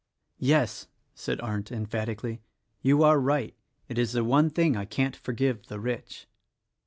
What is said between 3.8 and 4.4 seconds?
It is the